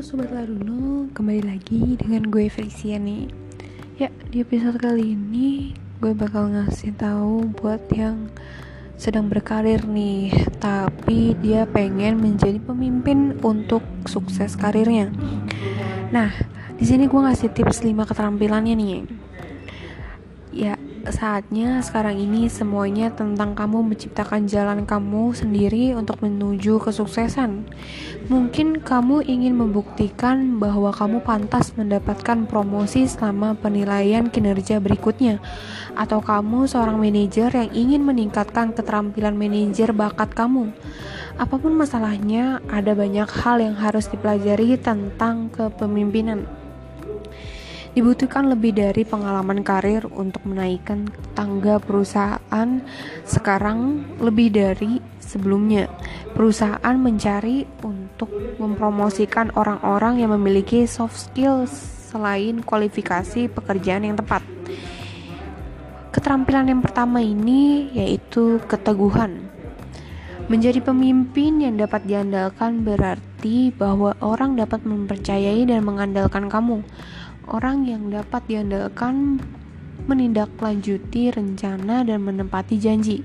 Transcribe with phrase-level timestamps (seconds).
[0.00, 3.28] Halo Sobat Laruno, kembali lagi dengan gue Felicia nih.
[4.00, 8.32] Ya, di episode kali ini gue bakal ngasih tahu buat yang
[8.96, 15.12] sedang berkarir nih Tapi dia pengen menjadi pemimpin untuk sukses karirnya.
[16.08, 16.32] Nah,
[16.80, 19.04] di sini gue ngasih tips 5 keterampilannya nih.
[20.48, 27.64] Ya, saatnya sekarang ini semuanya tentang kamu menciptakan jalan kamu sendiri untuk menuju kesuksesan.
[28.28, 35.40] Mungkin kamu ingin membuktikan bahwa kamu pantas mendapatkan promosi selama penilaian kinerja berikutnya,
[35.96, 40.76] atau kamu seorang manajer yang ingin meningkatkan keterampilan manajer bakat kamu.
[41.40, 46.59] Apa pun masalahnya, ada banyak hal yang harus dipelajari tentang kepemimpinan.
[47.90, 52.68] Dibutuhkan lebih dari pengalaman karir untuk menaikkan tangga perusahaan
[53.26, 55.90] sekarang lebih dari sebelumnya.
[56.30, 58.30] Perusahaan mencari untuk
[58.62, 61.74] mempromosikan orang-orang yang memiliki soft skills
[62.14, 64.46] selain kualifikasi pekerjaan yang tepat.
[66.14, 69.50] Keterampilan yang pertama ini yaitu keteguhan.
[70.46, 76.82] Menjadi pemimpin yang dapat diandalkan berarti bahwa orang dapat mempercayai dan mengandalkan kamu
[77.48, 79.40] orang yang dapat diandalkan
[80.04, 83.22] menindaklanjuti rencana dan menempati janji.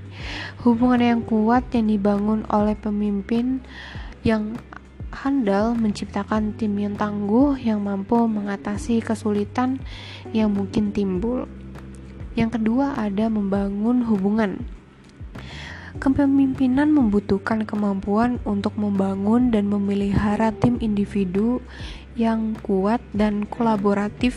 [0.62, 3.64] Hubungan yang kuat yang dibangun oleh pemimpin
[4.22, 4.54] yang
[5.10, 9.80] handal menciptakan tim yang tangguh yang mampu mengatasi kesulitan
[10.36, 11.48] yang mungkin timbul.
[12.36, 14.75] Yang kedua ada membangun hubungan.
[15.96, 21.64] Kepemimpinan membutuhkan kemampuan untuk membangun dan memelihara tim individu
[22.16, 24.36] yang kuat dan kolaboratif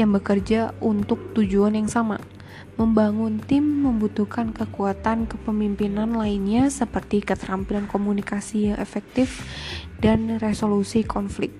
[0.00, 2.16] yang bekerja untuk tujuan yang sama.
[2.80, 9.44] Membangun tim membutuhkan kekuatan kepemimpinan lainnya seperti keterampilan komunikasi yang efektif
[10.00, 11.52] dan resolusi konflik.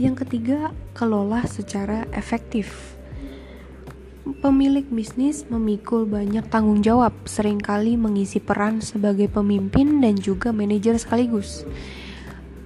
[0.00, 2.97] Yang ketiga, kelola secara efektif.
[4.28, 11.00] Pemilik bisnis memikul banyak tanggung jawab, sering kali mengisi peran sebagai pemimpin dan juga manajer
[11.00, 11.64] sekaligus.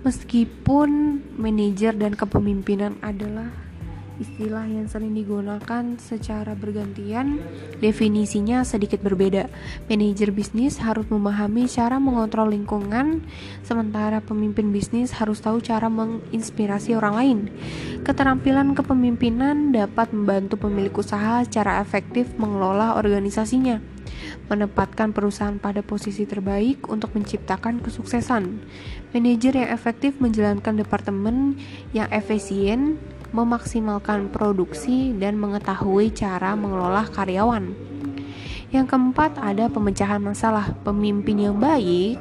[0.03, 3.55] Meskipun manajer dan kepemimpinan adalah
[4.23, 7.43] istilah yang sering digunakan secara bergantian,
[7.83, 9.51] definisinya sedikit berbeda.
[9.91, 13.27] Manajer bisnis harus memahami cara mengontrol lingkungan,
[13.67, 17.39] sementara pemimpin bisnis harus tahu cara menginspirasi orang lain.
[18.07, 23.83] Keterampilan kepemimpinan dapat membantu pemilik usaha secara efektif mengelola organisasinya,
[24.47, 28.63] menempatkan perusahaan pada posisi terbaik untuk menciptakan kesuksesan.
[29.13, 31.61] Manajer yang efektif menjalankan departemen
[31.93, 32.97] yang efisien,
[33.33, 37.73] memaksimalkan produksi, dan mengetahui cara mengelola karyawan.
[38.73, 40.73] Yang keempat, ada pemecahan masalah.
[40.81, 42.17] Pemimpin yang baik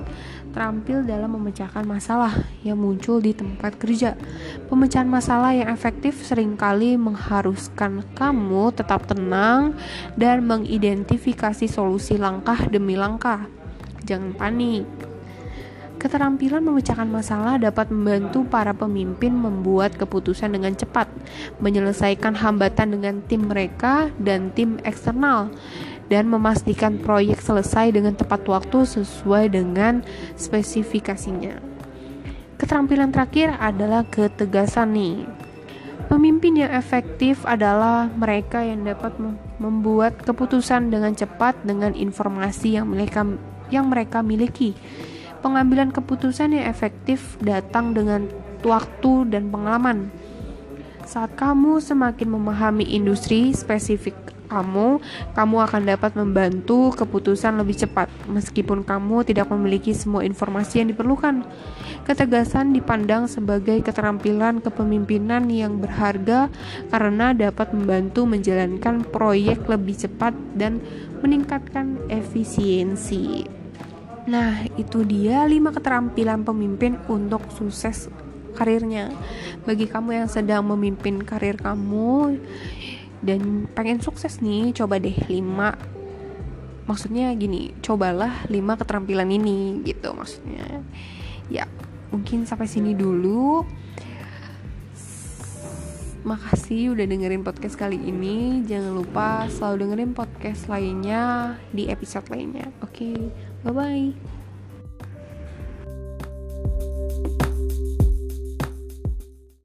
[0.51, 4.19] terampil dalam memecahkan masalah yang muncul di tempat kerja.
[4.67, 9.73] Pemecahan masalah yang efektif sering kali mengharuskan kamu tetap tenang
[10.19, 13.47] dan mengidentifikasi solusi langkah demi langkah.
[14.03, 15.10] Jangan panik.
[16.01, 21.06] Keterampilan memecahkan masalah dapat membantu para pemimpin membuat keputusan dengan cepat,
[21.62, 25.53] menyelesaikan hambatan dengan tim mereka dan tim eksternal,
[26.09, 30.01] dan memastikan proyek selesai dengan tepat waktu sesuai dengan
[30.41, 31.61] spesifikasinya.
[32.57, 35.29] Keterampilan terakhir adalah ketegasan nih.
[36.09, 39.13] Pemimpin yang efektif adalah mereka yang dapat
[39.61, 43.22] membuat keputusan dengan cepat dengan informasi yang mereka
[43.69, 44.73] yang mereka miliki.
[45.41, 48.29] Pengambilan keputusan yang efektif datang dengan
[48.62, 50.13] waktu dan pengalaman.
[51.02, 54.13] Saat kamu semakin memahami industri spesifik
[54.52, 55.00] kamu,
[55.31, 61.47] kamu akan dapat membantu keputusan lebih cepat, meskipun kamu tidak memiliki semua informasi yang diperlukan.
[62.03, 66.52] Ketegasan dipandang sebagai keterampilan kepemimpinan yang berharga
[66.91, 70.84] karena dapat membantu menjalankan proyek lebih cepat dan
[71.23, 73.60] meningkatkan efisiensi.
[74.29, 78.09] Nah, itu dia 5 keterampilan pemimpin untuk sukses
[78.53, 79.09] karirnya.
[79.66, 82.38] Bagi kamu yang sedang memimpin karir kamu,
[83.22, 85.94] dan pengen sukses nih coba deh 5
[86.90, 90.82] maksudnya gini cobalah 5 keterampilan ini gitu maksudnya.
[91.47, 91.70] Ya
[92.09, 93.64] mungkin sampai sini dulu.
[96.22, 98.62] Makasih udah dengerin podcast kali ini.
[98.70, 102.94] Jangan lupa selalu dengerin podcast lainnya di episode lainnya oke?
[102.94, 103.18] okay,
[103.63, 104.41] 拜拜。